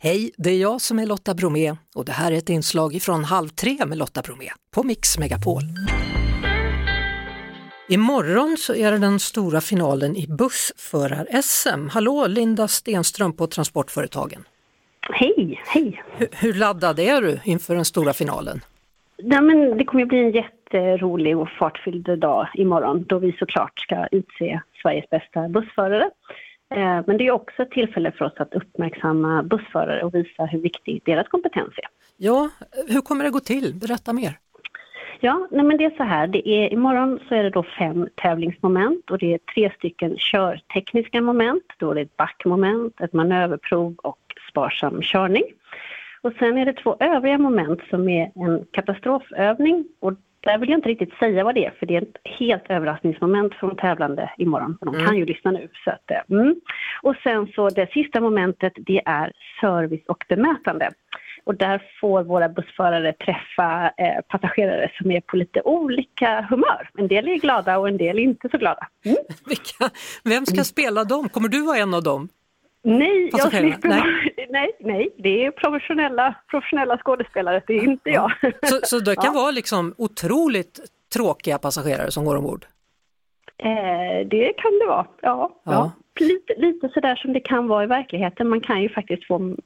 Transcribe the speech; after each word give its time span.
Hej, 0.00 0.30
det 0.36 0.50
är 0.50 0.60
jag 0.60 0.80
som 0.80 0.98
är 0.98 1.06
Lotta 1.06 1.34
Bromé 1.34 1.76
och 1.94 2.04
det 2.04 2.12
här 2.12 2.32
är 2.32 2.36
ett 2.36 2.48
inslag 2.48 2.98
från 3.02 3.24
Halv 3.24 3.48
tre 3.48 3.76
med 3.86 3.98
Lotta 3.98 4.22
Bromé 4.22 4.48
på 4.74 4.82
Mix 4.82 5.18
Megapol. 5.18 5.62
Imorgon 7.88 8.56
så 8.58 8.74
är 8.74 8.92
det 8.92 8.98
den 8.98 9.18
stora 9.18 9.60
finalen 9.60 10.16
i 10.16 10.26
bussförar-SM. 10.26 11.88
Hallå 11.88 12.26
Linda 12.26 12.68
Stenström 12.68 13.32
på 13.36 13.46
Transportföretagen. 13.46 14.44
Hej, 15.12 15.60
hej. 15.66 16.02
Hur, 16.16 16.28
hur 16.32 16.54
laddad 16.54 16.98
är 16.98 17.22
du 17.22 17.40
inför 17.44 17.74
den 17.74 17.84
stora 17.84 18.12
finalen? 18.12 18.60
Nej, 19.22 19.42
men 19.42 19.78
det 19.78 19.84
kommer 19.84 20.02
att 20.02 20.08
bli 20.08 20.18
en 20.18 20.30
jätterolig 20.30 21.38
och 21.38 21.48
fartfylld 21.58 22.18
dag 22.18 22.48
imorgon 22.54 23.04
då 23.08 23.18
vi 23.18 23.32
såklart 23.32 23.78
ska 23.78 24.06
utse 24.06 24.60
Sveriges 24.82 25.10
bästa 25.10 25.48
bussförare. 25.48 26.10
Eh, 26.74 27.00
men 27.06 27.18
det 27.18 27.26
är 27.26 27.30
också 27.30 27.62
ett 27.62 27.70
tillfälle 27.70 28.12
för 28.12 28.24
oss 28.24 28.32
att 28.36 28.54
uppmärksamma 28.54 29.42
bussförare 29.42 30.02
och 30.02 30.14
visa 30.14 30.44
hur 30.44 30.60
viktig 30.60 31.02
deras 31.04 31.28
kompetens 31.28 31.72
är. 31.76 31.88
Ja, 32.16 32.50
hur 32.88 33.00
kommer 33.00 33.24
det 33.24 33.30
gå 33.30 33.40
till? 33.40 33.74
Berätta 33.74 34.12
mer. 34.12 34.38
Ja, 35.20 35.48
nej 35.50 35.64
men 35.64 35.76
det 35.76 35.84
är 35.84 35.96
så 35.96 36.02
här, 36.02 36.26
det 36.26 36.48
är, 36.48 36.72
imorgon 36.72 37.20
så 37.28 37.34
är 37.34 37.42
det 37.42 37.50
då 37.50 37.62
fem 37.78 38.08
tävlingsmoment 38.14 39.10
och 39.10 39.18
det 39.18 39.34
är 39.34 39.38
tre 39.54 39.72
stycken 39.76 40.16
körtekniska 40.18 41.20
moment. 41.20 41.64
Då 41.78 41.90
är 41.90 41.94
det 41.94 42.00
ett 42.00 42.16
backmoment, 42.16 43.00
ett 43.00 43.12
manöverprov 43.12 43.94
och 44.02 44.18
sparsam 44.50 45.02
körning. 45.02 45.44
Och 46.22 46.32
sen 46.38 46.58
är 46.58 46.66
det 46.66 46.72
två 46.72 46.96
övriga 47.00 47.38
moment 47.38 47.80
som 47.90 48.08
är 48.08 48.32
en 48.34 48.64
katastrofövning 48.72 49.84
och 50.00 50.12
där 50.40 50.58
vill 50.58 50.68
jag 50.68 50.78
inte 50.78 50.88
riktigt 50.88 51.18
säga 51.18 51.44
vad 51.44 51.54
det 51.54 51.66
är 51.66 51.70
för 51.70 51.86
det 51.86 51.96
är 51.96 52.02
ett 52.02 52.38
helt 52.38 52.64
överraskningsmoment 52.68 53.54
från 53.54 53.76
tävlande 53.76 54.30
imorgon. 54.38 54.78
De 54.80 54.94
kan 54.94 55.02
mm. 55.02 55.16
ju 55.16 55.26
lyssna 55.26 55.50
nu. 55.50 55.68
Så 55.84 55.90
att, 55.90 56.10
eh, 56.10 56.38
mm. 56.38 56.54
Och 57.02 57.14
sen 57.22 57.46
så 57.54 57.68
det 57.68 57.92
sista 57.92 58.20
momentet 58.20 58.72
det 58.76 59.02
är 59.04 59.32
service 59.60 60.06
och 60.06 60.24
bemötande. 60.28 60.90
Och 61.44 61.54
där 61.54 61.82
får 62.00 62.22
våra 62.22 62.48
bussförare 62.48 63.12
träffa 63.12 63.92
eh, 63.96 64.20
passagerare 64.28 64.90
som 64.98 65.10
är 65.10 65.20
på 65.20 65.36
lite 65.36 65.62
olika 65.62 66.46
humör. 66.50 66.90
En 66.98 67.08
del 67.08 67.28
är 67.28 67.36
glada 67.36 67.78
och 67.78 67.88
en 67.88 67.96
del 67.96 68.18
är 68.18 68.22
inte 68.22 68.48
så 68.48 68.58
glada. 68.58 68.88
Mm. 69.04 69.16
Vilka, 69.46 69.90
vem 70.24 70.46
ska 70.46 70.64
spela 70.64 71.04
dem? 71.04 71.28
Kommer 71.28 71.48
du 71.48 71.62
vara 71.62 71.78
en 71.78 71.94
av 71.94 72.02
dem? 72.02 72.28
Nej, 72.84 73.30
jag 73.32 73.52
slipper, 73.52 73.88
nej. 73.88 74.27
Nej, 74.50 74.70
nej, 74.80 75.14
det 75.18 75.44
är 75.44 75.50
professionella, 75.50 76.34
professionella 76.50 76.98
skådespelare, 76.98 77.62
det 77.66 77.72
är 77.72 77.84
inte 77.84 78.10
jag. 78.10 78.32
Så, 78.62 78.80
så 78.82 78.98
det 78.98 79.16
kan 79.16 79.24
ja. 79.34 79.40
vara 79.40 79.50
liksom 79.50 79.94
otroligt 79.98 80.80
tråkiga 81.12 81.58
passagerare 81.58 82.10
som 82.10 82.24
går 82.24 82.36
ombord? 82.36 82.66
Eh, 83.58 84.26
det 84.26 84.52
kan 84.52 84.78
det 84.78 84.86
vara, 84.86 85.06
ja. 85.20 85.60
ja. 85.64 85.72
ja. 85.72 85.92
Lite, 86.20 86.54
lite 86.56 86.88
sådär 86.88 87.16
som 87.16 87.32
det 87.32 87.40
kan 87.40 87.68
vara 87.68 87.84
i 87.84 87.86
verkligheten. 87.86 88.48
Man 88.48 88.60
kan 88.60 88.82
ju 88.82 88.88
faktiskt 88.88 89.26
få, 89.26 89.56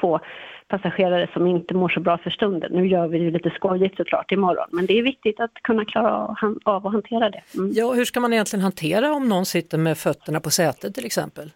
få 0.00 0.20
passagerare 0.68 1.28
som 1.32 1.46
inte 1.46 1.74
mår 1.74 1.88
så 1.88 2.00
bra 2.00 2.18
för 2.18 2.30
stunden. 2.30 2.72
Nu 2.72 2.86
gör 2.86 3.08
vi 3.08 3.18
det 3.18 3.30
lite 3.30 3.50
skojigt 3.50 3.96
såklart 3.96 4.32
imorgon, 4.32 4.68
men 4.70 4.86
det 4.86 4.98
är 4.98 5.02
viktigt 5.02 5.40
att 5.40 5.54
kunna 5.62 5.84
klara 5.84 6.36
av 6.64 6.86
att 6.86 6.92
hantera 6.92 7.30
det. 7.30 7.42
Mm. 7.54 7.70
Ja, 7.74 7.92
hur 7.92 8.04
ska 8.04 8.20
man 8.20 8.32
egentligen 8.32 8.62
hantera 8.62 9.12
om 9.12 9.28
någon 9.28 9.46
sitter 9.46 9.78
med 9.78 9.98
fötterna 9.98 10.40
på 10.40 10.50
sätet 10.50 10.94
till 10.94 11.06
exempel? 11.06 11.50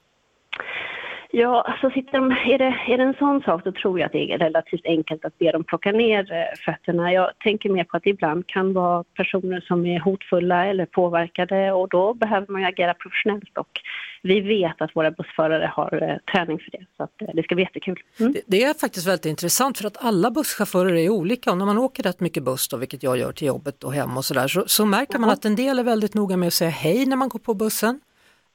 Ja, 1.31 1.63
alltså 1.63 1.91
sitter 1.91 2.13
de, 2.13 2.31
är, 2.31 2.59
det, 2.59 2.65
är 2.89 2.99
det 2.99 3.05
en 3.05 3.15
sån 3.19 3.43
sak 3.43 3.65
då 3.65 3.73
tror 3.73 3.99
jag 3.99 4.07
att 4.07 4.13
det 4.13 4.33
är 4.33 4.39
relativt 4.39 4.87
enkelt 4.87 5.25
att 5.25 5.39
be 5.39 5.53
dem 5.53 5.65
plocka 5.65 5.93
ner 5.93 6.33
eh, 6.33 6.59
fötterna. 6.65 7.13
Jag 7.13 7.31
tänker 7.39 7.71
mer 7.71 7.85
på 7.85 7.97
att 7.97 8.03
det 8.03 8.11
ibland 8.11 8.47
kan 8.47 8.73
vara 8.73 9.05
personer 9.05 9.61
som 9.61 9.87
är 9.87 10.01
hotfulla 10.01 10.67
eller 10.67 10.87
påverkade 10.87 11.73
och 11.73 11.89
då 11.89 12.15
behöver 12.15 12.47
man 12.53 12.61
ju 12.61 12.69
agera 12.69 12.95
professionellt 12.95 13.59
och 13.59 13.81
vi 14.23 14.41
vet 14.41 14.83
att 14.83 14.97
våra 14.97 15.11
bussförare 15.11 15.71
har 15.73 16.03
eh, 16.03 16.33
träning 16.33 16.59
för 16.59 16.71
det 16.71 16.87
så 16.97 17.03
att 17.03 17.23
eh, 17.23 17.29
det 17.35 17.43
ska 17.43 17.55
bli 17.55 17.65
jättekul. 17.65 17.99
Mm. 18.21 18.33
Det, 18.33 18.41
det, 18.47 18.65
är 18.65 18.75
faktiskt 18.75 19.07
väldigt 19.07 19.27
intressant 19.27 19.79
för 19.79 19.87
att 19.87 20.05
alla 20.05 20.31
busschaufförer 20.31 20.95
är 20.95 21.09
olika 21.11 21.51
och 21.51 21.59
när 21.59 21.67
man 21.67 21.79
åker 21.79 22.03
rätt 22.03 22.21
mycket 22.21 22.43
buss 22.43 22.69
då, 22.69 22.77
vilket 22.77 23.03
jag 23.03 23.19
gör 23.19 23.33
till 23.33 23.47
jobbet 23.47 23.85
och 23.85 23.93
hem 23.93 24.17
och 24.17 24.25
sådär 24.25 24.49
så, 24.49 24.65
så 24.67 24.87
märker 24.87 25.19
man 25.19 25.31
att 25.31 25.45
en 25.45 25.57
del 25.57 25.79
är 25.79 25.85
väldigt 25.85 26.15
noga 26.15 26.37
med 26.37 26.47
att 26.47 26.55
säga 26.55 26.71
hej 26.71 27.07
när 27.07 27.17
man 27.17 27.29
går 27.29 27.39
på 27.39 27.55
bussen. 27.55 28.01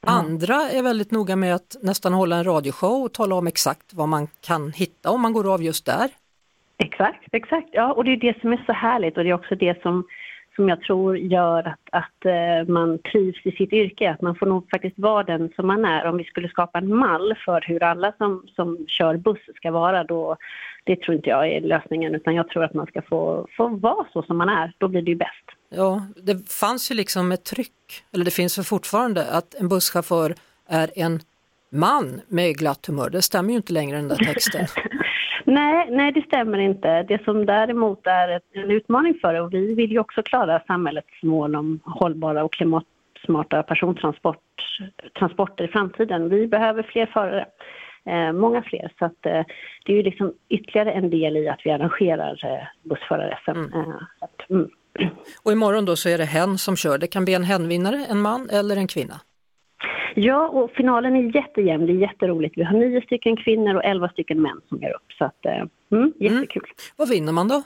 Andra 0.06 0.54
är 0.54 0.82
väldigt 0.82 1.10
noga 1.10 1.36
med 1.36 1.54
att 1.54 1.76
nästan 1.82 2.12
hålla 2.12 2.36
en 2.36 2.44
radioshow 2.44 3.04
och 3.04 3.12
tala 3.12 3.34
om 3.34 3.46
exakt 3.46 3.94
vad 3.94 4.08
man 4.08 4.26
kan 4.46 4.72
hitta 4.72 5.10
om 5.10 5.20
man 5.22 5.32
går 5.32 5.54
av 5.54 5.62
just 5.62 5.86
där. 5.86 6.10
Exakt, 6.78 7.28
exakt. 7.32 7.68
Ja, 7.72 7.92
och 7.92 8.04
det 8.04 8.12
är 8.12 8.16
det 8.16 8.40
som 8.40 8.52
är 8.52 8.62
så 8.66 8.72
härligt 8.72 9.16
och 9.16 9.24
det 9.24 9.30
är 9.30 9.34
också 9.34 9.54
det 9.54 9.82
som, 9.82 10.04
som 10.56 10.68
jag 10.68 10.80
tror 10.80 11.18
gör 11.18 11.58
att, 11.68 11.80
att 11.92 12.26
uh, 12.26 12.72
man 12.72 12.98
trivs 12.98 13.46
i 13.46 13.52
sitt 13.52 13.72
yrke. 13.72 14.10
Att 14.10 14.20
man 14.20 14.34
får 14.34 14.46
nog 14.46 14.70
faktiskt 14.70 14.98
vara 14.98 15.22
den 15.22 15.52
som 15.56 15.66
man 15.66 15.84
är. 15.84 16.06
Om 16.06 16.16
vi 16.16 16.24
skulle 16.24 16.48
skapa 16.48 16.78
en 16.78 16.96
mall 16.96 17.34
för 17.44 17.60
hur 17.60 17.82
alla 17.82 18.12
som, 18.18 18.46
som 18.56 18.86
kör 18.88 19.16
buss 19.16 19.56
ska 19.56 19.70
vara 19.70 20.04
då 20.04 20.36
det 20.84 21.00
tror 21.00 21.16
inte 21.16 21.30
jag 21.30 21.48
är 21.48 21.60
lösningen 21.60 22.14
utan 22.14 22.34
jag 22.34 22.48
tror 22.48 22.64
att 22.64 22.74
man 22.74 22.86
ska 22.86 23.02
få, 23.02 23.46
få 23.56 23.68
vara 23.68 24.06
så 24.12 24.22
som 24.22 24.38
man 24.38 24.48
är. 24.48 24.72
Då 24.78 24.88
blir 24.88 25.02
det 25.02 25.10
ju 25.10 25.16
bäst. 25.16 25.61
Ja, 25.76 26.06
det 26.16 26.52
fanns 26.52 26.90
ju 26.90 26.94
liksom 26.94 27.32
ett 27.32 27.44
tryck, 27.44 28.04
eller 28.12 28.24
det 28.24 28.30
finns 28.30 28.58
väl 28.58 28.64
fortfarande, 28.64 29.30
att 29.30 29.54
en 29.54 29.68
busschaufför 29.68 30.34
är 30.68 30.90
en 30.94 31.20
man 31.72 32.20
med 32.28 32.56
glatt 32.56 32.86
humör. 32.86 33.10
Det 33.10 33.22
stämmer 33.22 33.50
ju 33.50 33.56
inte 33.56 33.72
längre 33.72 33.96
den 33.96 34.08
där 34.08 34.16
texten. 34.16 34.66
nej, 35.44 35.88
nej, 35.90 36.12
det 36.12 36.22
stämmer 36.22 36.58
inte. 36.58 37.02
Det 37.02 37.24
som 37.24 37.46
däremot 37.46 38.06
är 38.06 38.40
en 38.52 38.70
utmaning 38.70 39.18
för 39.20 39.34
det, 39.34 39.40
och 39.40 39.54
vi 39.54 39.74
vill 39.74 39.92
ju 39.92 39.98
också 39.98 40.22
klara 40.22 40.62
samhällets 40.66 41.22
mål 41.22 41.56
om 41.56 41.80
hållbara 41.84 42.44
och 42.44 42.52
klimatsmarta 42.52 43.62
persontransporter 43.62 45.64
i 45.64 45.68
framtiden. 45.68 46.28
Vi 46.28 46.46
behöver 46.46 46.82
fler 46.82 47.06
förare. 47.06 47.46
Eh, 48.04 48.32
många 48.32 48.62
fler. 48.62 48.92
Så 48.98 49.04
att, 49.04 49.26
eh, 49.26 49.44
det 49.84 49.92
är 49.92 49.96
ju 49.96 50.02
liksom 50.02 50.32
ytterligare 50.48 50.92
en 50.92 51.10
del 51.10 51.36
i 51.36 51.48
att 51.48 51.60
vi 51.64 51.70
arrangerar 51.70 52.44
eh, 52.44 52.88
bussförar-SM. 52.88 53.50
Mm. 53.50 53.80
Eh. 53.80 53.96
Och 55.42 55.52
imorgon 55.52 55.84
då 55.84 55.96
så 55.96 56.08
är 56.08 56.18
det 56.18 56.24
hen 56.24 56.58
som 56.58 56.76
kör. 56.76 56.98
Det 56.98 57.06
kan 57.06 57.24
bli 57.24 57.34
en 57.34 57.44
henvinnare, 57.44 58.06
en 58.10 58.20
man 58.20 58.50
eller 58.50 58.76
en 58.76 58.86
kvinna. 58.86 59.20
Ja, 60.14 60.48
och 60.48 60.70
finalen 60.70 61.16
är 61.16 61.36
jättejämn. 61.36 61.86
Det 61.86 61.92
är 61.92 61.96
jätteroligt. 61.96 62.58
Vi 62.58 62.62
har 62.62 62.78
nio 62.78 63.00
stycken 63.00 63.36
kvinnor 63.36 63.74
och 63.74 63.84
elva 63.84 64.08
stycken 64.08 64.42
män 64.42 64.60
som 64.68 64.78
gör 64.78 64.90
upp. 64.90 65.12
Så 65.18 65.24
att, 65.24 65.46
eh, 65.46 65.62
mm, 65.92 66.12
jättekul. 66.18 66.62
Mm. 66.64 66.76
Vad 66.96 67.08
vinner 67.08 67.32
man 67.32 67.48
då? 67.48 67.62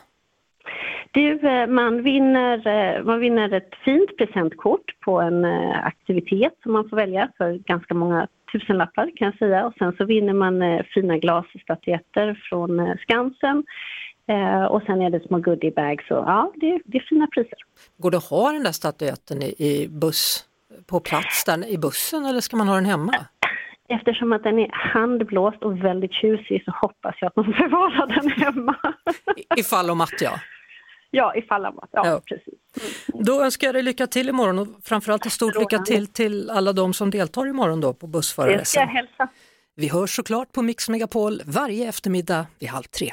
Du, 1.11 1.49
eh, 1.49 1.67
man 1.67 2.03
vinner, 2.03 2.67
eh, 2.67 3.05
man 3.05 3.21
vinner 3.21 3.53
ett 3.53 3.75
fint 3.85 4.17
presentkort 4.19 5.01
på 5.01 5.21
en 5.21 5.45
aktivitet 5.85 6.53
som 6.63 6.73
man 6.73 6.89
får 6.89 6.97
välja 6.97 7.29
för 7.37 7.53
ganska 7.53 7.95
många 7.95 8.27
tusenlappar 8.53 9.11
kan 9.17 9.27
jag 9.27 9.39
säga. 9.39 9.67
Och 9.67 9.75
sen 9.79 9.93
så 9.99 10.05
vinner 10.05 10.33
man 10.33 10.85
fina 10.95 11.19
glasstatyetter 11.19 12.41
från 12.49 12.97
Skansen 13.03 13.65
Eh, 14.29 14.65
och 14.65 14.83
sen 14.83 15.03
är 15.03 15.11
det 15.11 15.27
små 15.27 15.39
goodiebags 15.39 16.11
och 16.11 16.17
ja, 16.17 16.53
det, 16.55 16.81
det, 16.85 16.99
är 16.99 17.07
fina 17.09 17.27
priser. 17.27 17.59
Går 17.99 18.11
det 18.11 18.17
att 18.17 18.31
ha 18.31 18.53
den 18.53 18.63
där 18.63 18.73
statyetten 18.73 19.43
i, 19.43 19.55
i 19.59 19.89
buss, 19.89 20.45
på 20.87 21.01
plats 21.01 21.45
där, 21.45 21.67
i 21.67 21.79
bussen 21.79 22.27
eller 22.27 22.41
ska 22.41 22.57
man 22.57 22.69
ha 22.69 22.75
den 22.75 22.85
hemma? 22.85 23.15
Eftersom 23.89 24.33
att 24.33 24.43
den 24.43 24.59
är 24.59 24.71
handblåst 24.73 25.63
och 25.63 25.85
väldigt 25.85 26.13
tjusig 26.13 26.65
så 26.65 26.71
hoppas 26.71 27.15
jag 27.21 27.29
att 27.29 27.37
man 27.37 27.45
bevarar 27.59 28.07
den 28.07 28.31
hemma. 28.31 28.77
I, 29.37 29.61
ifall 29.61 29.91
om 29.91 30.01
att 30.01 30.21
ja. 30.21 30.41
Ja, 31.11 31.35
ifall 31.35 31.67
om 31.67 31.79
att, 31.79 31.89
ja, 31.93 32.07
ja. 32.07 32.21
precis. 32.25 32.55
Mm. 33.15 33.25
Då 33.25 33.45
önskar 33.45 33.67
jag 33.67 33.75
dig 33.75 33.83
lycka 33.83 34.07
till 34.07 34.29
imorgon 34.29 34.59
och 34.59 34.67
framförallt 34.85 35.27
ett 35.27 35.33
stort 35.33 35.59
lycka 35.59 35.79
till 35.79 36.07
till 36.07 36.51
alla 36.51 36.73
de 36.73 36.93
som 36.93 37.11
deltar 37.11 37.47
imorgon 37.47 37.81
då 37.81 37.95
på 37.95 38.07
hälsa. 38.47 39.29
Vi 39.77 39.89
hörs 39.89 40.17
såklart 40.17 40.53
på 40.53 40.63
Mix 40.63 40.89
Megapol 40.89 41.41
varje 41.47 41.89
eftermiddag 41.89 42.47
vid 42.59 42.69
halv 42.69 42.83
tre. 42.83 43.13